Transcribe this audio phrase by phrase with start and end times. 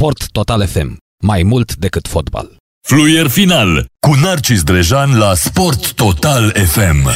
[0.00, 0.96] Sport Total FM.
[1.22, 2.56] Mai mult decât fotbal.
[2.88, 7.08] Fluier final cu Narcis Drejan la Sport Total FM.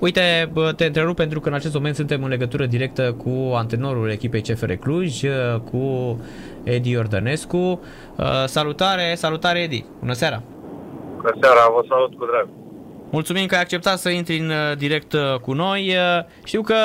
[0.00, 4.40] Uite, te întrerup pentru că în acest moment suntem în legătură directă cu antrenorul echipei
[4.42, 5.20] CFR Cluj,
[5.70, 6.20] cu
[6.62, 7.80] Edi Iordănescu.
[8.46, 10.42] Salutare, salutare Edi, bună seara!
[11.16, 12.48] Bună seara, vă salut cu drag!
[13.10, 15.94] Mulțumim că ai acceptat să intri în direct cu noi.
[16.44, 16.76] Știu că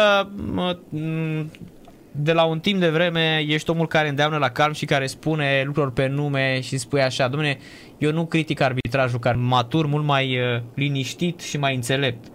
[2.18, 5.63] de la un timp de vreme ești omul care îndeamnă la calm și care spune
[5.66, 7.58] lucruri pe nume și spui așa, domne,
[7.98, 10.39] eu nu critic arbitrajul, care matur, mult mai
[10.75, 12.27] liniștit și mai înțelept.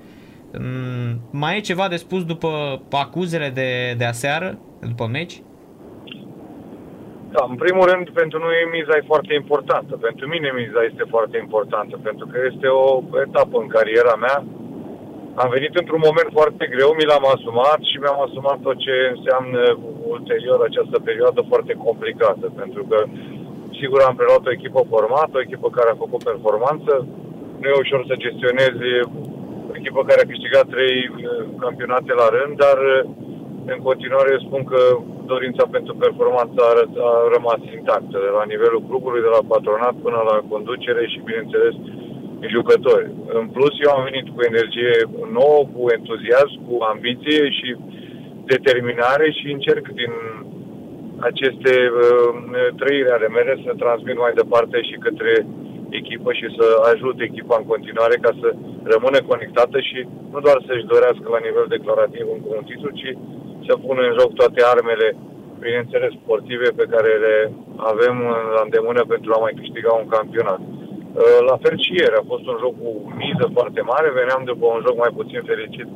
[0.59, 5.43] Mm, mai e ceva de spus după acuzele de, de aseară, după meci?
[7.35, 9.97] Da, în primul rând, pentru noi miza e foarte importantă.
[9.97, 14.45] Pentru mine miza este foarte importantă, pentru că este o etapă în cariera mea.
[15.35, 19.61] Am venit într-un moment foarte greu, mi l-am asumat și mi-am asumat tot ce înseamnă
[20.15, 22.99] ulterior această perioadă foarte complicată, pentru că,
[23.81, 26.93] sigur, am preluat o echipă formată, o echipă care a făcut performanță.
[27.61, 28.87] Nu e ușor să gestionezi
[29.79, 31.17] echipă care a câștigat trei uh,
[31.65, 33.01] campionate la rând, dar uh,
[33.73, 34.81] în continuare spun că
[35.33, 36.73] dorința pentru performanță a,
[37.09, 41.75] a rămas intactă, de la nivelul clubului, de la patronat până la conducere și, bineînțeles,
[42.49, 43.11] jucători.
[43.39, 44.95] În plus, eu am venit cu energie
[45.39, 47.77] nouă, cu entuziasm, cu ambiție și
[48.45, 50.13] determinare și încerc din
[51.29, 52.31] aceste uh,
[52.81, 55.33] trăiri ale mele să transmit mai departe și către
[56.01, 58.49] echipă și să ajute echipa în continuare ca să
[58.93, 59.99] rămână conectată și
[60.33, 63.11] nu doar să-și dorească la nivel declarativ un, un titlu, ci
[63.67, 65.09] să pună în joc toate armele,
[65.65, 67.37] bineînțeles, sportive pe care le
[67.91, 68.17] avem
[68.55, 70.61] la îndemână pentru a mai câștiga un campionat.
[71.21, 72.91] Uh, la fel și ieri, a fost un joc cu
[73.23, 75.89] miză foarte mare, veneam după un joc mai puțin fericit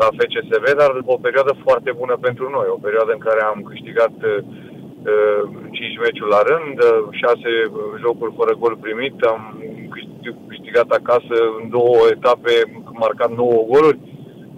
[0.00, 3.60] la FCSB, dar după o perioadă foarte bună pentru noi, o perioadă în care am
[3.70, 4.14] câștigat
[5.70, 6.76] 5 uh, meciuri la rând,
[7.10, 9.42] 6 uh, jocuri fără gol primit, am
[10.52, 12.54] câștigat acasă în două etape,
[13.04, 13.98] marcat 9 goluri,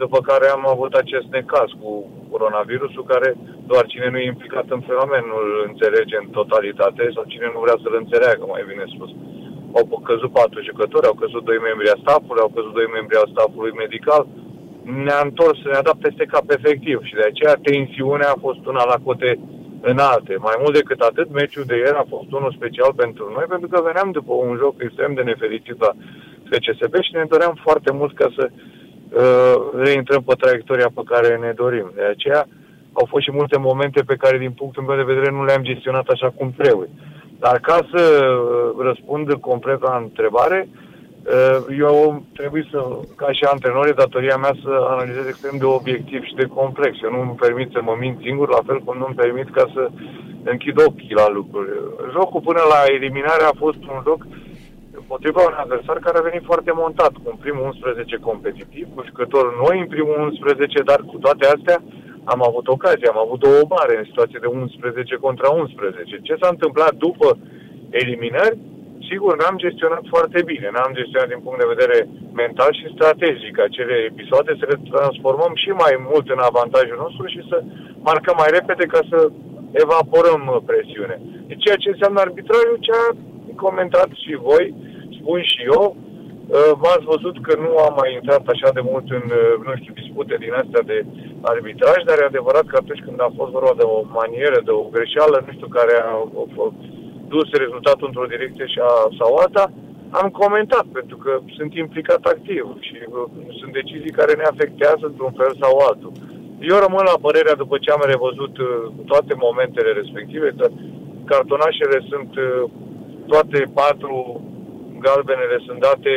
[0.02, 1.90] după care am avut acest necaz cu
[2.32, 3.28] coronavirusul, care
[3.70, 7.60] doar cine nu e implicat în fenomen nu îl înțelege în totalitate sau cine nu
[7.64, 9.10] vrea să-l înțeleagă, mai bine spus.
[9.78, 13.32] Au căzut patru jucători, au căzut doi membri a staffului, au căzut doi membri a
[13.34, 14.22] staffului medical,
[15.04, 18.98] ne-a întors, ne-a dat peste cap efectiv și de aceea tensiunea a fost una la
[19.04, 19.30] cote
[19.80, 20.34] înalte.
[20.48, 23.78] Mai mult decât atât, meciul de ieri a fost unul special pentru noi, pentru că
[23.88, 25.92] veneam după un joc extrem de nefericit la
[26.50, 29.56] FCSB și ne doream foarte mult ca să uh,
[29.86, 31.92] reintrăm pe traiectoria pe care ne dorim.
[31.94, 32.46] De aceea
[32.92, 36.06] au fost și multe momente pe care, din punctul meu de vedere, nu le-am gestionat
[36.08, 36.88] așa cum trebuie.
[37.44, 40.84] Dar ca să uh, răspund complet la întrebare, uh,
[41.32, 42.80] Eh, eu trebuie să,
[43.16, 46.92] ca și antrenor, e datoria mea să analizez extrem de obiectiv și de complex.
[47.02, 49.64] Eu nu îmi permit să mă mint singur, la fel cum nu îmi permit ca
[49.74, 49.82] să
[50.52, 51.68] închid ochii la lucruri.
[52.14, 54.20] Jocul până la eliminare a fost un joc
[55.00, 59.56] împotriva un adversar care a venit foarte montat, cu un primul 11 competitiv, cu jucători
[59.64, 61.78] noi în primul 11, dar cu toate astea
[62.24, 66.20] am avut ocazie, am avut două bare în situație de 11 contra 11.
[66.22, 67.38] Ce s-a întâmplat după
[67.90, 68.58] eliminări?
[69.10, 71.98] sigur, n-am gestionat foarte bine, n-am gestionat din punct de vedere
[72.42, 77.40] mental și strategic acele episoade, să le transformăm și mai mult în avantajul nostru și
[77.50, 77.56] să
[78.08, 79.18] marcăm mai repede ca să
[79.84, 81.16] evaporăm presiune.
[81.48, 83.06] Deci ceea ce înseamnă arbitrariu, ce a
[83.64, 84.64] comentat și voi,
[85.18, 86.13] spun și eu, uh,
[86.82, 90.34] v-ați văzut că nu am mai intrat așa de mult în, uh, nu știu, dispute
[90.44, 90.98] din astea de
[91.42, 94.82] arbitraj, dar e adevărat că atunci când a fost vorba de o manieră, de o
[94.94, 96.14] greșeală, nu știu, care a,
[96.62, 96.66] a,
[97.34, 99.64] dus rezultatul într-o direcție și a, sau alta,
[100.20, 103.26] am comentat, pentru că sunt implicat activ și uh,
[103.58, 106.12] sunt decizii care ne afectează într-un fel sau altul.
[106.70, 108.68] Eu rămân la părerea, după ce am revăzut uh,
[109.10, 110.66] toate momentele respective, că
[111.30, 112.62] cartonașele sunt, uh,
[113.26, 114.16] toate patru
[115.06, 116.12] galbenele sunt date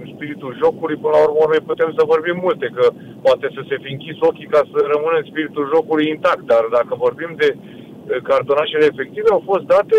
[0.00, 2.84] în spiritul jocului, până la urmă noi putem să vorbim multe, că
[3.26, 6.92] poate să se fi închis ochii ca să rămână în spiritul jocului intact, dar dacă
[7.06, 7.48] vorbim de
[8.30, 9.98] cartonașele efective au fost date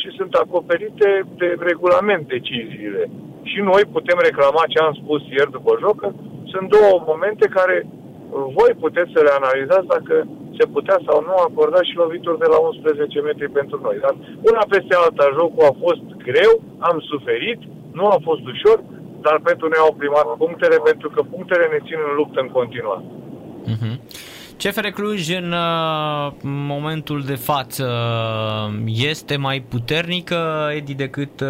[0.00, 1.08] și sunt acoperite
[1.40, 3.02] de regulament deciziile.
[3.50, 6.08] Și noi putem reclama ce am spus ieri după joc, că
[6.52, 7.76] sunt două momente care
[8.58, 10.14] voi puteți să le analizați dacă
[10.58, 13.96] se putea sau nu acorda și lovituri de la 11 metri pentru noi.
[14.04, 14.14] Dar
[14.50, 17.60] una peste alta, jocul a fost greu, am suferit,
[17.98, 18.78] nu a fost ușor,
[19.26, 23.04] dar pentru noi au primat punctele, pentru că punctele ne țin în luptă în continuare.
[23.72, 23.96] Uh-huh.
[24.56, 27.86] CFR Cluj în uh, momentul de față
[28.86, 31.48] este mai puternică, Edi, decât uh,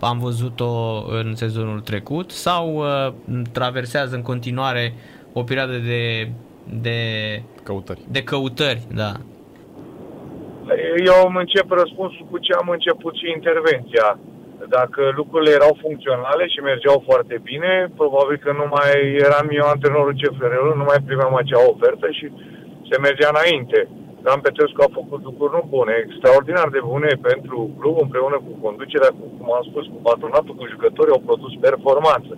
[0.00, 3.12] am văzut-o în sezonul trecut sau uh,
[3.52, 4.94] traversează în continuare
[5.32, 6.28] o perioadă de,
[6.82, 6.98] de
[7.62, 8.02] căutări.
[8.16, 9.12] De căutări, da.
[11.10, 14.08] Eu îmi încep răspunsul cu ce am început și intervenția.
[14.76, 18.90] Dacă lucrurile erau funcționale și mergeau foarte bine, probabil că nu mai
[19.26, 22.26] eram eu antrenorul CFR-ului, nu mai primeam acea ofertă și
[22.88, 23.80] se mergea înainte.
[24.24, 29.12] Dan Petrescu a făcut lucruri nu bune, extraordinar de bune pentru club, împreună cu conducerea,
[29.18, 32.32] cu, cum am spus, cu patronatul, cu jucătorii, au produs performanță.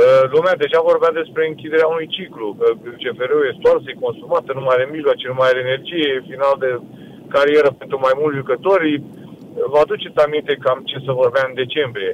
[0.00, 2.66] Uh, lumea deja vorbea despre închiderea unui ciclu, că
[3.02, 6.54] CFR-ul e stoarsă, e consumată, nu mai are mijloace, nu mai are energie, e final
[6.64, 6.70] de
[7.34, 8.90] carieră pentru mai mulți jucători.
[9.72, 12.12] Vă aduceți aminte cam ce să vorbeam în decembrie.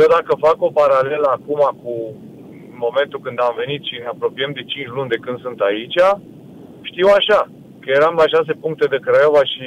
[0.00, 1.94] Eu dacă fac o paralelă acum cu
[2.84, 5.98] momentul când am venit și ne apropiem de 5 luni de când sunt aici,
[6.90, 7.40] știu așa,
[7.80, 9.64] că eram la 6 puncte de Craiova și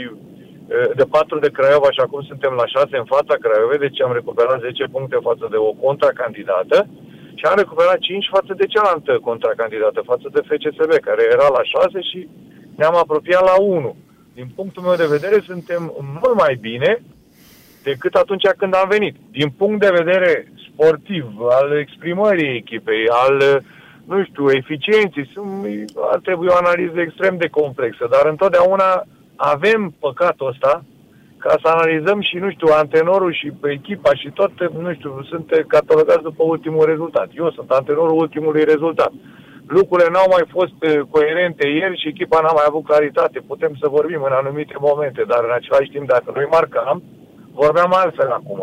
[1.00, 4.59] de 4 de Craiova și acum suntem la 6 în fața Craiovei, deci am recuperat
[4.59, 6.77] 10 puncte față de o contracandidată
[7.43, 11.99] și am recuperat 5 față de cealaltă contracandidată, față de FCSB, care era la 6
[12.09, 12.27] și
[12.75, 13.95] ne-am apropiat la 1.
[14.33, 15.81] Din punctul meu de vedere, suntem
[16.21, 17.01] mult mai bine
[17.83, 19.15] decât atunci când am venit.
[19.31, 23.63] Din punct de vedere sportiv, al exprimării echipei, al,
[24.05, 25.29] nu știu, eficienței,
[26.11, 29.03] ar trebui o analiză extrem de complexă, dar întotdeauna
[29.35, 30.83] avem păcatul ăsta
[31.45, 33.47] ca să analizăm și, nu știu, antenorul și
[33.77, 34.51] echipa și tot,
[34.85, 37.27] nu știu, sunt catalogați după ultimul rezultat.
[37.41, 39.11] Eu sunt antenorul ultimului rezultat.
[39.77, 43.37] Lucrurile n-au mai fost eh, coerente ieri și echipa n-a mai avut claritate.
[43.51, 46.97] Putem să vorbim în anumite momente, dar în același timp, dacă noi marcam,
[47.61, 48.61] vorbeam altfel acum.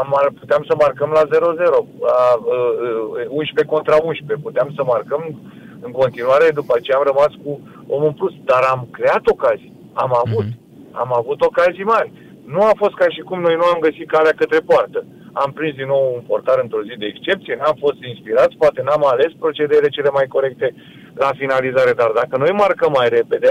[0.00, 0.08] Am,
[0.40, 1.28] puteam să marcăm la 0-0,
[2.08, 5.22] la, uh, 11 contra 11, puteam să marcăm
[5.86, 10.44] în continuare, după ce am rămas cu omul plus, dar am creat ocazii, am avut.
[10.44, 12.12] Mm-hmm am avut ocazii mari.
[12.54, 15.00] Nu a fost ca și cum noi nu am găsit calea către poartă.
[15.42, 19.04] Am prins din nou un portar într-o zi de excepție, n-am fost inspirați, poate n-am
[19.06, 20.74] ales procedele cele mai corecte
[21.14, 23.50] la finalizare, dar dacă noi marcăm mai repede,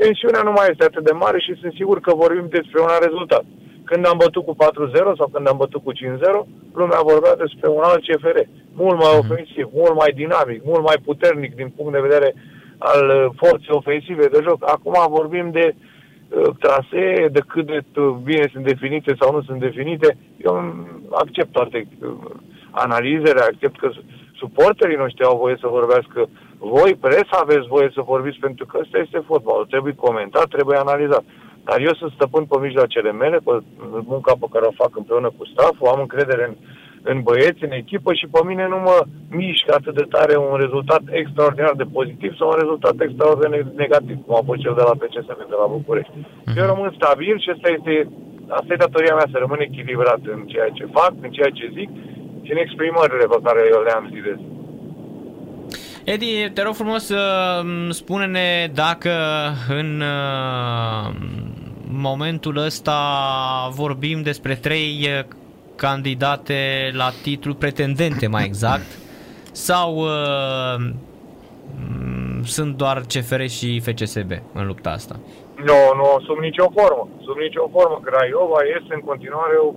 [0.00, 3.44] tensiunea nu mai este atât de mare și sunt sigur că vorbim despre un rezultat.
[3.88, 4.56] Când am bătut cu 4-0
[5.18, 5.96] sau când am bătut cu 5-0,
[6.80, 8.38] lumea vorbea despre un alt CFR,
[8.82, 9.20] mult mai mhm.
[9.20, 12.34] ofensiv, mult mai dinamic, mult mai puternic din punct de vedere
[12.78, 14.58] al uh, forței ofensive de joc.
[14.74, 15.87] Acum vorbim de uh, Uh,
[16.58, 17.80] trasee, de cât de
[18.22, 20.54] bine sunt definite sau nu sunt definite, eu
[21.10, 22.14] accept toate uh,
[22.70, 23.90] analizele, accept că
[24.36, 26.28] suporterii noștri au voie să vorbească.
[26.58, 29.64] Voi, presa, aveți voie să vorbiți pentru că ăsta este fotbal.
[29.64, 31.24] Trebuie comentat, trebuie analizat.
[31.64, 33.52] Dar eu sunt stăpân pe mijloacele mele, pe
[34.12, 36.54] munca pe care o fac împreună cu stafful, am încredere în
[37.12, 38.98] în băieți, în echipă și pe mine nu mă
[39.40, 44.16] mișcă atât de tare un rezultat extraordinar de pozitiv sau un rezultat extraordinar de negativ,
[44.24, 46.16] cum a fost cel de la PCSM de la București.
[46.18, 46.56] Mm-hmm.
[46.60, 47.94] Eu rămân stabil și asta este,
[48.58, 51.90] asta e datoria mea, să rămân echilibrat în ceea ce fac, în ceea ce zic
[52.44, 54.46] și în exprimările pe care eu le am zi de zi.
[56.14, 57.22] Edi, te rog frumos să
[58.00, 59.14] spune-ne dacă
[59.68, 61.06] în uh,
[61.90, 62.98] momentul ăsta
[63.82, 65.08] vorbim despre trei
[65.84, 66.60] candidate
[66.92, 68.90] la titlu, pretendente mai exact,
[69.52, 70.78] sau uh,
[72.56, 75.14] sunt doar CFR și FCSB în lupta asta?
[75.68, 77.04] Nu, nu, sub nicio formă.
[77.26, 77.96] Sub nicio formă.
[78.08, 79.70] Craiova este în continuare o,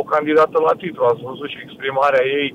[0.00, 1.04] o candidată la titlu.
[1.04, 2.48] Ați văzut și exprimarea ei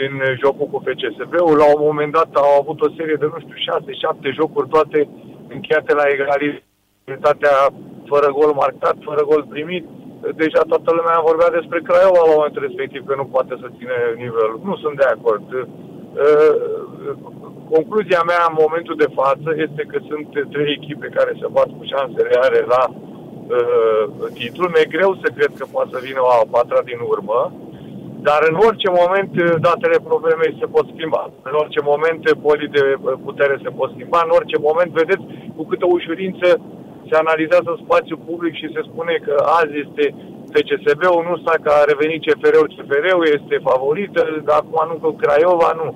[0.00, 1.56] din jocul cu FCSB-ul.
[1.62, 3.56] La un moment dat au avut o serie de, nu știu,
[4.30, 4.98] 6-7 jocuri, toate
[5.54, 7.56] încheiate la egalitatea
[8.10, 9.84] fără gol marcat, fără gol primit
[10.42, 14.60] deja toată lumea vorbea despre Craiova la momentul respectiv, că nu poate să ține nivelul.
[14.68, 15.46] Nu sunt de acord.
[16.24, 16.54] Uh,
[17.74, 21.82] concluzia mea în momentul de față este că sunt trei echipe care se bat cu
[21.92, 24.04] șanse reale la uh,
[24.36, 24.66] titlu.
[24.68, 27.40] Mi-e greu să cred că poate să vină o a patra din urmă,
[28.26, 31.22] dar în orice moment uh, datele problemei se pot schimba.
[31.48, 32.84] În orice moment polii de
[33.26, 34.20] putere se pot schimba.
[34.26, 35.24] În orice moment, vedeți,
[35.56, 36.48] cu câtă ușurință
[37.08, 40.04] se analizează spațiul public și se spune că azi este
[40.54, 45.70] FCSB-ul, nu sta că a revenit CFR-ul, CFR-ul este favorită, dar acum nu că Craiova,
[45.80, 45.88] nu.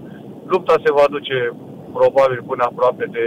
[0.53, 1.39] Lupta se va duce
[1.99, 3.27] probabil până aproape de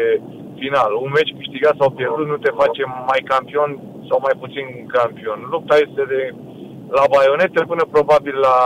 [0.62, 0.92] final.
[1.04, 3.70] Un meci câștigat sau pierdut nu te face mai campion
[4.10, 4.66] sau mai puțin
[4.98, 5.40] campion.
[5.54, 6.22] Lupta este de
[6.98, 8.58] la baionete până probabil la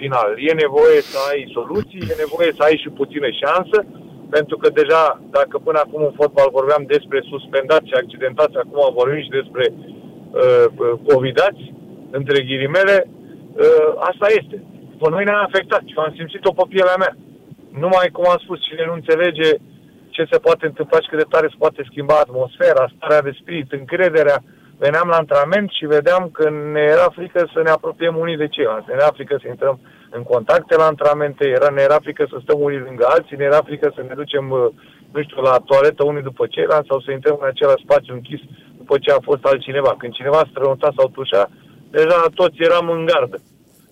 [0.00, 0.28] final.
[0.48, 3.78] E nevoie să ai soluții, e nevoie să ai și puțină șansă,
[4.30, 9.22] pentru că deja, dacă până acum în fotbal vorbeam despre suspendați și accidentați, acum vorbim
[9.22, 11.62] și despre uh, uh, covidați,
[12.10, 14.56] între ghilimele, uh, asta este.
[15.00, 17.14] Pe noi ne-a afectat și am simțit-o pe pielea mea.
[17.82, 19.50] Numai, cum am spus, cine nu înțelege
[20.10, 23.72] ce se poate întâmpla și cât de tare se poate schimba atmosfera, starea de spirit,
[23.72, 24.38] încrederea,
[24.78, 28.88] veneam la antrenament și vedeam că ne era frică să ne apropiem unii de ceilalți,
[28.88, 32.60] ne era frică să intrăm în contacte la antrenamente, era, ne era frică să stăm
[32.60, 34.66] unii lângă alții, ne era frică să ne ducem, uh,
[35.12, 38.40] nu știu, la toaletă unii după ceilalți sau să intrăm în același spațiu închis
[38.76, 39.94] după ce a fost altcineva.
[39.98, 41.50] Când cineva strănuta sau tușa,
[41.90, 43.38] deja toți eram în gardă.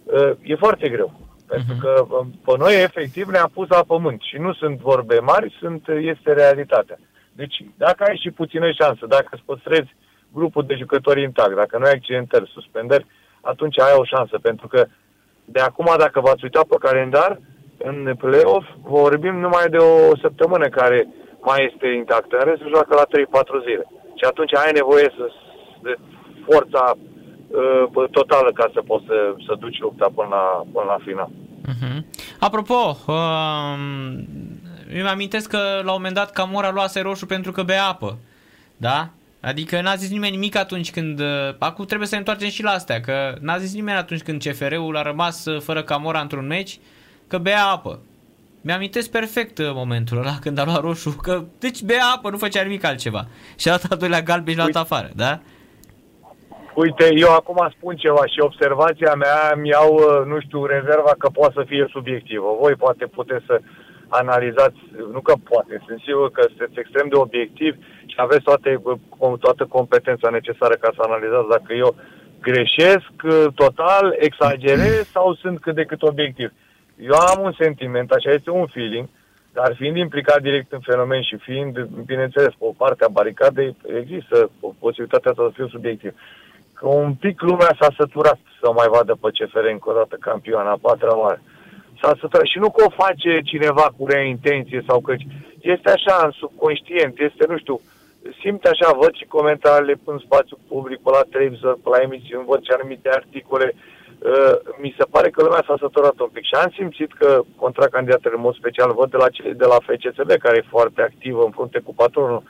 [0.04, 1.20] Uh, e foarte greu.
[1.46, 1.80] Pentru Mhm.
[1.80, 4.20] că uh, pe noi, efectiv, ne-a pus la pământ.
[4.22, 6.98] Și nu sunt vorbe mari, sunt, este realitatea.
[7.32, 9.94] Deci, dacă ai și puțină șansă, dacă îți păstrezi
[10.32, 13.06] grupul de jucători intact, dacă nu ai accidentări, suspendări,
[13.40, 14.38] atunci ai o șansă.
[14.42, 14.86] Pentru că
[15.54, 17.40] de acum, dacă v-ați uitat pe calendar,
[17.78, 21.08] în play-off vorbim numai de o săptămână care
[21.40, 22.36] mai este intactă.
[22.38, 23.06] În rest, se joacă la
[23.60, 23.84] 3-4 zile.
[24.18, 25.24] Și atunci ai nevoie să,
[25.82, 25.94] de
[26.48, 31.30] forța uh, totală ca să poți să, să duci lupta până la, până la final.
[31.72, 31.98] Uh-huh.
[32.40, 34.26] Apropo, um,
[34.98, 38.18] îmi amintesc că la un moment dat Camora luase roșu pentru că bea apă.
[38.76, 39.08] Da?
[39.46, 41.20] Adică n-a zis nimeni nimic atunci când...
[41.20, 41.26] Uh,
[41.58, 44.96] acum trebuie să ne întoarcem și la astea, că n-a zis nimeni atunci când CFR-ul
[44.96, 46.78] a rămas uh, fără Camora într-un meci,
[47.28, 47.98] că bea apă.
[48.60, 52.62] Mi-amintesc perfect uh, momentul ăla când a luat roșu, că deci bea apă, nu făcea
[52.62, 53.26] nimic altceva.
[53.60, 55.40] Și a dat al doilea galben și l-a dat afară, da?
[56.74, 61.28] Uite, eu acum spun ceva și observația mea mi iau, uh, nu știu, rezerva că
[61.28, 62.56] poate să fie subiectivă.
[62.60, 63.60] Voi poate puteți să
[64.08, 64.78] analizați,
[65.12, 67.74] nu că poate, sunt sigur că sunteți extrem de obiectiv
[68.06, 71.94] și aveți toate, uh, toată competența necesară ca să analizați dacă eu
[72.40, 76.52] greșesc uh, total, exagerez sau sunt cât de cât obiectiv.
[76.98, 79.08] Eu am un sentiment, așa este un feeling,
[79.52, 84.50] dar fiind implicat direct în fenomen și fiind, bineînțeles, pe o parte a baricadei, există
[84.78, 86.12] posibilitatea să fiu subiectiv
[86.78, 90.70] că un pic lumea s-a săturat să mai vadă pe CFR încă o dată campioana,
[90.70, 91.40] a patra oară.
[92.00, 92.46] S-a săturat.
[92.46, 95.14] Și nu că o face cineva cu rea intenție sau că
[95.60, 97.80] este așa în subconștient, este, nu știu,
[98.40, 102.62] simte așa, văd și comentariile în spațiu public, pe la televizor, pe la emisiuni, văd
[102.62, 103.74] și anumite articole.
[104.18, 108.34] Uh, mi se pare că lumea s-a săturat un pic și am simțit că contracandidatele
[108.36, 109.28] în mod special văd de la,
[109.62, 112.42] de la FCSB, care e foarte activă în frunte cu patronul,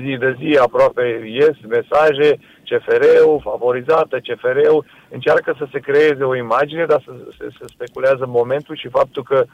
[0.00, 6.84] zi de zi aproape ies mesaje, CFR-ul, favorizată, CFR-ul, încearcă să se creeze o imagine,
[6.84, 9.44] dar să se, se speculează momentul și faptul că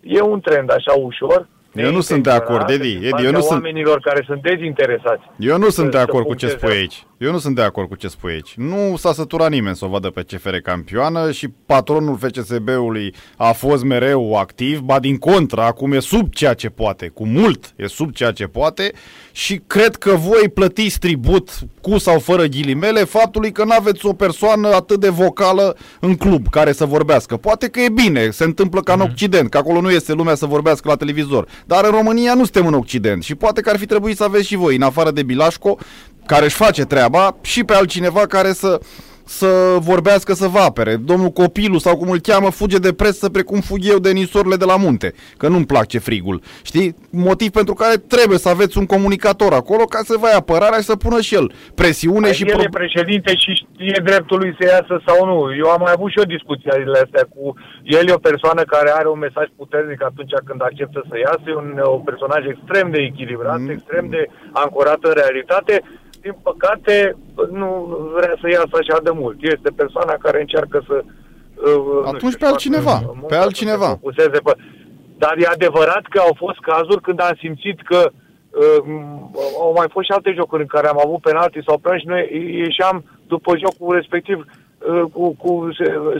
[0.00, 1.48] e un trend așa ușor.
[1.74, 2.92] Eu nu sunt de acord, Edi.
[2.92, 3.50] Edi, eu nu sunt...
[3.50, 5.22] oamenilor care sunt dezinteresați.
[5.38, 6.66] Eu nu sunt de să acord cu ce puncteze.
[6.66, 7.06] spui aici.
[7.18, 8.54] Eu nu sunt de acord cu ce spui aici.
[8.56, 13.84] Nu s-a săturat nimeni să o vadă pe CFR campioană și patronul FCSB-ului a fost
[13.84, 18.12] mereu activ, ba din contră, acum e sub ceea ce poate, cu mult e sub
[18.12, 18.92] ceea ce poate
[19.32, 21.50] și cred că voi plătiți tribut
[21.80, 26.48] cu sau fără ghilimele faptului că nu aveți o persoană atât de vocală în club
[26.48, 27.36] care să vorbească.
[27.36, 30.46] Poate că e bine, se întâmplă ca în Occident, că acolo nu este lumea să
[30.46, 31.48] vorbească la televizor.
[31.64, 34.46] Dar în România nu suntem în Occident și poate că ar fi trebuit să aveți
[34.46, 35.78] și voi, în afară de Bilașco,
[36.26, 38.80] care își face treaba, și pe altcineva care să
[39.24, 40.96] să vorbească să vă apere.
[40.96, 44.64] Domnul Copilu sau cum îl cheamă fuge de presă precum fug eu de nisorile de
[44.64, 46.40] la munte, că nu-mi place frigul.
[46.62, 46.96] Știi?
[47.10, 50.84] Motiv pentru care trebuie să aveți un comunicator acolo ca să vă ia apărarea și
[50.84, 52.44] să pună și el presiune și...
[52.50, 55.54] el e președinte și știe dreptul lui să iasă sau nu.
[55.62, 56.70] Eu am mai avut și o discuție
[57.04, 57.54] astea cu...
[57.82, 61.46] El e o persoană care are un mesaj puternic atunci când acceptă să iasă.
[61.46, 63.70] E un, un personaj extrem de echilibrat, mm.
[63.76, 65.74] extrem de ancorat în realitate.
[66.24, 67.16] Din păcate,
[67.50, 67.68] nu
[68.16, 69.36] vrea să iasă așa de mult.
[69.40, 70.96] Este persoana care încearcă să...
[71.04, 72.96] Uh, Atunci știu, pe altcineva.
[73.26, 73.98] Pe altcineva.
[74.44, 74.52] Pe...
[75.18, 78.80] Dar e adevărat că au fost cazuri când am simțit că uh,
[79.60, 82.22] au mai fost și alte jocuri în care am avut penalti sau penalti și noi
[82.66, 85.68] ieșeam după jocul respectiv uh, cu, cu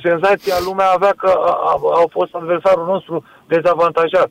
[0.02, 4.30] senzația lumea avea că a, a, a fost adversarul nostru dezavantajat.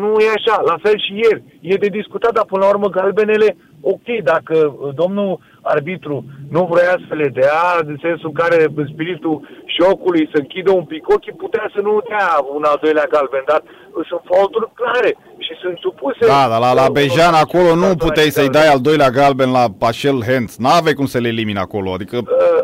[0.00, 1.42] Nu e așa, la fel și ieri.
[1.60, 7.14] E de discutat, dar până la urmă galbenele, ok, dacă domnul arbitru nu vrea să
[7.14, 11.80] le dea, în sensul în care spiritul șocului să închidă un pic ochii, putea să
[11.80, 13.62] nu dea un al doilea galben, dar
[14.08, 16.26] sunt faulturi clare și sunt supuse...
[16.26, 20.22] Da, dar la, la Bejan acolo nu puteai să-i dai al doilea galben la Pașel
[20.22, 20.56] Hens.
[20.56, 22.16] N-avei cum să le elimini acolo, adică...
[22.16, 22.62] Uh,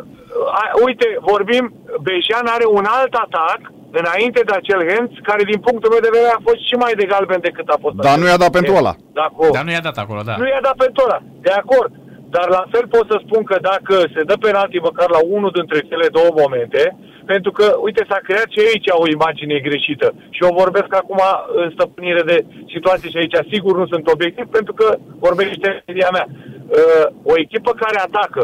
[0.87, 1.65] uite, vorbim,
[2.03, 3.61] Bejan are un alt atac
[4.01, 7.11] înainte de acel Hens, care din punctul meu de vedere a fost și mai de
[7.13, 7.95] galben decât a fost.
[8.09, 8.95] Dar nu i-a dat pentru ăla.
[9.57, 10.35] Dar nu i-a dat acolo, da.
[10.41, 11.93] Nu i-a dat pentru ăla, de acord.
[12.35, 15.79] Dar la fel pot să spun că dacă se dă penalti măcar la unul dintre
[15.91, 16.83] cele două momente,
[17.33, 20.09] pentru că, uite, s-a creat și aici o imagine greșită.
[20.35, 21.21] Și eu vorbesc acum
[21.63, 22.39] în stăpânire de
[22.75, 24.87] situații și aici sigur nu sunt obiectiv, pentru că
[25.27, 26.27] vorbește media mea.
[26.29, 28.43] Uh, o echipă care atacă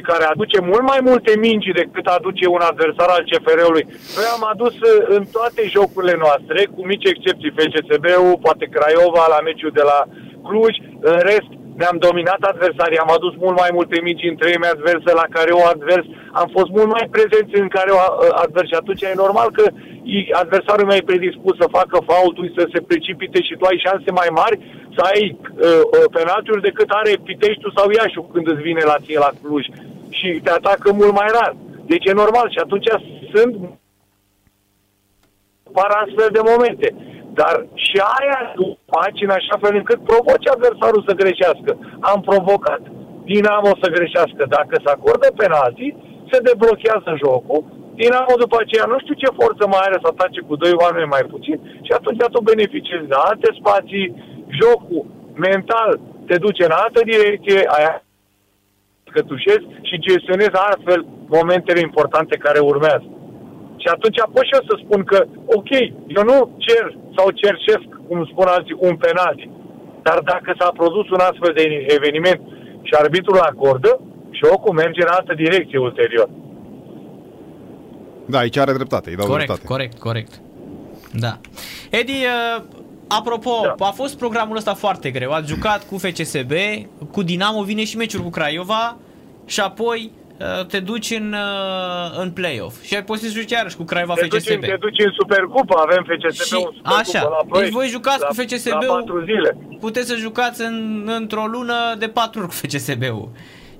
[0.00, 3.84] și care aduce mult mai multe mingi decât aduce un adversar al CFR-ului.
[4.18, 4.74] Noi am adus
[5.16, 9.98] în toate jocurile noastre, cu mici excepții, FCSB-ul, poate Craiova la meciul de la
[10.46, 10.74] Cluj,
[11.10, 15.26] în rest ne-am dominat adversarii, am adus mult mai multe mici în treime adverse la
[15.36, 16.06] care o advers,
[16.40, 18.00] am fost mult mai prezenți în care o
[18.44, 19.64] advers și atunci e normal că
[20.42, 24.30] adversarul meu e predispus să facă faultul, să se precipite și tu ai șanse mai
[24.40, 24.56] mari
[24.94, 29.18] să ai uh, uh, penaltiuri decât are Piteștiul sau Iașu când îți vine la ție
[29.18, 29.64] la Cluj
[30.18, 31.52] și te atacă mult mai rar.
[31.90, 32.88] Deci e normal și atunci
[33.32, 33.54] sunt
[35.76, 36.88] par astfel de momente.
[37.38, 37.54] Dar
[37.86, 38.40] și aia
[38.94, 41.70] faci în așa fel încât provoci adversarul să greșească.
[42.10, 42.82] Am provocat.
[43.30, 44.42] Dinamo să greșească.
[44.56, 45.86] Dacă se acordă penalti,
[46.30, 47.62] se deblochează jocul.
[48.00, 51.24] Dinamo după aceea nu știu ce forță mai are să atace cu doi oameni mai
[51.32, 51.56] puțin
[51.86, 54.06] și atunci tu beneficiezi de alte spații,
[54.60, 58.02] jocul mental te duce în altă direcție, aia
[59.14, 61.00] cătușezi și gestionezi astfel
[61.38, 63.08] momentele importante care urmează.
[63.82, 65.18] Și atunci pot și eu să spun că,
[65.58, 65.70] ok,
[66.16, 66.84] eu nu cer
[67.16, 69.50] sau cercesc, cum spun alții, un penalti.
[70.02, 71.64] Dar dacă s-a produs un astfel de
[71.98, 72.40] eveniment
[72.82, 76.28] și arbitrul acordă, jocul merge în altă direcție ulterior.
[78.26, 79.72] Da, aici are dreptate, îi dau corect, dreptate.
[79.72, 80.32] corect, corect.
[81.12, 81.32] Da.
[81.90, 82.62] Edi, uh,
[83.18, 83.86] apropo, Da.
[83.86, 85.30] a fost programul ăsta foarte greu.
[85.32, 86.52] Ați jucat cu FCSB,
[87.12, 88.96] cu Dinamo, vine și meciul cu Craiova
[89.46, 92.82] și apoi uh, te duci în, uh, în play-off.
[92.82, 94.60] Și ai poți să joci iarăși cu Craiova Te duci, FCSB.
[94.60, 97.22] te duci în Supercupă, avem FCSB Și- un Supercupă așa.
[97.22, 98.86] la Deci Ploiești, voi jucați la, cu FCSB-ul?
[98.86, 99.56] La patru zile.
[99.80, 103.28] Puteți să jucați în, într-o lună de patru ori cu FCSB-ul.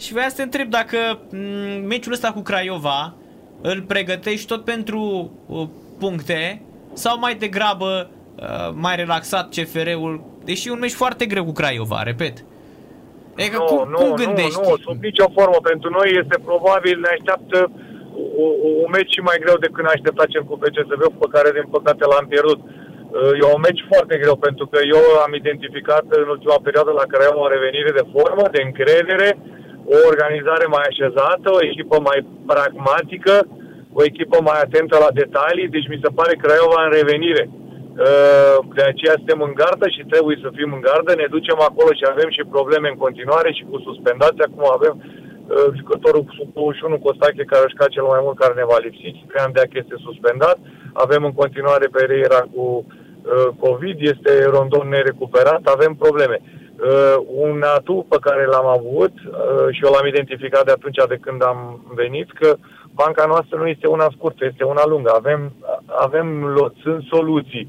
[0.01, 0.97] Și vreau să te întreb dacă
[1.33, 1.37] m,
[1.87, 3.15] meciul ăsta cu Craiova
[3.61, 5.67] îl pregătești tot pentru uh,
[5.99, 11.53] puncte sau mai degrabă uh, mai relaxat CFR-ul, deși e un meci foarte greu cu
[11.53, 12.37] Craiova, repet.
[13.37, 14.61] Adică nu, cum, nu, cum nu, gândești?
[14.61, 15.59] nu, sub nicio formă.
[15.71, 17.59] Pentru noi este probabil, ne așteaptă
[18.45, 21.49] o, o, un meci și mai greu decât ne aștepta cel cu FCSB, pe care
[21.57, 22.61] din păcate l-am pierdut.
[22.63, 27.07] Uh, E un meci foarte greu pentru că eu am identificat în ultima perioadă la
[27.11, 29.29] care am o revenire de formă, de încredere,
[29.95, 32.19] o organizare mai așezată, o echipă mai
[32.51, 33.35] pragmatică,
[33.99, 37.45] o echipă mai atentă la detalii, deci mi se pare Craiova în revenire.
[37.99, 41.91] Uh, De aceea suntem în gardă și trebuie să fim în gardă, ne ducem acolo
[41.99, 46.99] și avem și probleme în continuare și cu suspendația, acum avem uh, jucătorul sub 21
[46.99, 50.59] Costache care a jucat cel mai mult care ne va lipsi, Ciprian Deac este suspendat,
[50.93, 56.39] avem în continuare Pereira cu uh, COVID, este Rondon nerecuperat, avem probleme.
[56.43, 61.19] Uh, un atu pe care l-am avut uh, și eu l-am identificat de atunci de
[61.25, 61.61] când am
[61.95, 62.57] venit, că
[63.05, 65.11] banca noastră nu este una scurtă, este una lungă.
[65.15, 65.41] Avem,
[65.87, 67.67] avem lot, sunt soluții.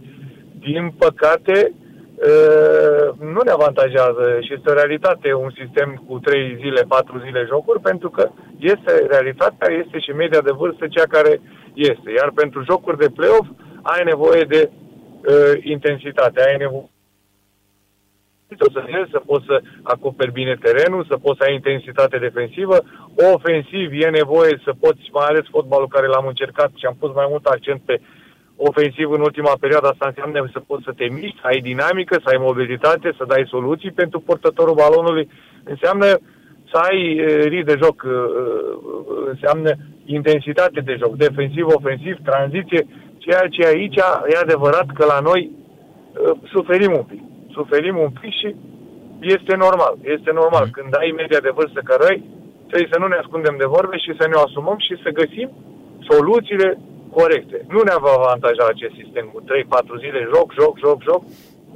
[0.68, 6.82] Din păcate, uh, nu ne avantajează și este o realitate un sistem cu 3 zile,
[6.88, 11.34] 4 zile jocuri, pentru că este realitatea, este și media de vârstă cea care
[11.74, 12.10] este.
[12.20, 13.48] Iar pentru jocuri de play-off
[13.82, 16.90] ai nevoie de uh, intensitate, ai nevoie
[18.58, 22.78] să să poți să acoperi bine terenul, să poți să ai intensitate defensivă.
[23.34, 27.26] Ofensiv e nevoie să poți, mai ales fotbalul care l-am încercat și am pus mai
[27.30, 28.02] mult accent pe
[28.56, 32.30] ofensiv în ultima perioadă, asta înseamnă să poți să te miști, să ai dinamică, să
[32.30, 35.30] ai mobilitate, să dai soluții pentru portătorul balonului.
[35.64, 36.08] Înseamnă
[36.72, 38.74] să ai eh, ritm de joc, eh, eh,
[39.32, 39.72] înseamnă
[40.06, 42.88] intensitate de joc, defensiv, ofensiv, tranziție,
[43.18, 43.96] ceea ce aici
[44.28, 48.50] e adevărat că la noi eh, suferim un pic suferim un pic și
[49.36, 49.94] este normal.
[50.16, 50.66] Este normal.
[50.66, 50.76] Mhm.
[50.78, 52.20] Când ai media de vârstă care ai,
[52.70, 55.50] trebuie să nu ne ascundem de vorbe și să ne o asumăm și să găsim
[56.10, 56.70] soluțiile
[57.18, 57.58] corecte.
[57.74, 59.46] Nu ne va avantaja acest sistem cu 3-4
[60.04, 61.22] zile, joc, joc, joc, joc,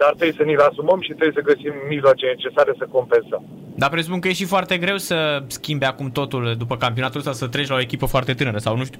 [0.02, 3.44] dar trebuie să ni-l asumăm și trebuie să găsim mijloace necesare să compensăm.
[3.82, 7.48] Dar presupun că e și foarte greu să schimbi acum totul după campionatul ăsta, să
[7.48, 9.00] treci la o echipă foarte tânără sau nu știu,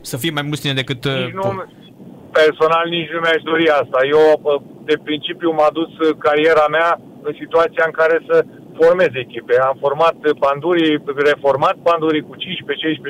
[0.00, 1.04] să fie mai mulți tine decât...
[1.04, 1.64] uh, Nici nu,
[2.32, 3.98] personal nici nu mi-aș dori asta.
[4.14, 6.90] Eu, pă, de principiu, m-a dus uh, cariera mea
[7.26, 8.36] în situația în care să
[8.78, 9.54] formez echipe.
[9.68, 12.38] Am format pandurii, reformat pandurii cu 15-16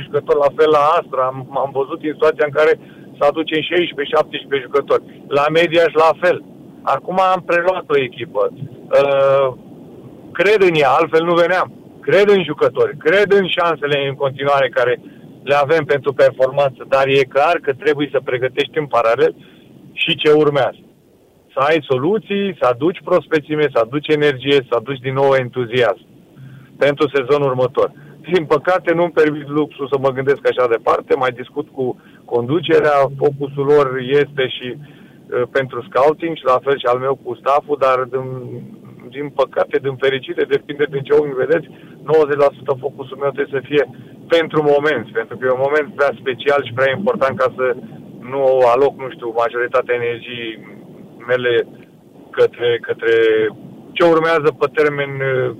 [0.06, 1.22] jucători, la fel la Astra.
[1.32, 2.72] Am, am văzut în situația în care
[3.16, 5.02] să aducem 16-17 jucători.
[5.38, 6.38] La Mediaș la fel.
[6.94, 8.42] Acum am preluat o echipă.
[8.52, 9.48] Uh,
[10.38, 11.68] cred în ea, altfel nu veneam.
[12.06, 15.00] Cred în jucători, cred în șansele în continuare care
[15.42, 19.34] le avem pentru performanță, dar e clar că trebuie să pregătești în paralel
[19.92, 20.80] și ce urmează.
[21.60, 26.06] Să ai soluții, să aduci prospețime, să aduci energie, să aduci din nou entuziasm
[26.84, 27.88] pentru sezonul următor.
[28.32, 31.84] Din păcate nu-mi permit luxul să mă gândesc așa departe, mai discut cu
[32.24, 33.86] conducerea, focusul lor
[34.22, 38.26] este și uh, pentru scouting și la fel și al meu cu stafful, dar din,
[39.14, 41.72] din păcate, din fericire, depinde din ce ochi vedeți, 90%
[42.84, 43.84] focusul meu trebuie să fie
[44.36, 47.66] pentru moment, pentru că e un moment prea special și prea important ca să
[48.32, 48.42] nu
[48.74, 50.78] aloc, nu știu, majoritatea energiei
[51.26, 51.66] mele
[52.30, 53.14] către, către
[53.92, 55.56] ce urmează pe termen uh,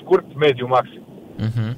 [0.00, 1.02] scurt, mediu, maxim.
[1.46, 1.76] Uh-huh.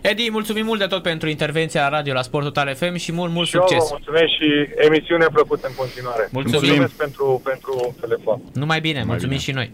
[0.00, 3.32] Edi, mulțumim mult de tot pentru intervenția la radio la Sport Total FM și mult,
[3.32, 3.90] mult și eu vă succes.
[3.90, 4.48] mulțumesc și
[4.86, 6.28] emisiune plăcută în continuare.
[6.32, 6.60] Mulțumim.
[6.60, 8.40] Mulțumesc pentru, pentru telefon.
[8.52, 9.40] Numai bine, mulțumim bine.
[9.40, 9.70] și noi.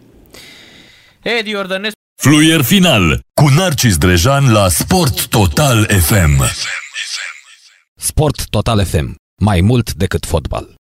[1.23, 6.43] Edi Iordănescu Fluier final cu Narcis Drejan la Sport Total FM.
[7.97, 9.15] Sport Total FM.
[9.41, 10.75] Mai mult decât fotbal.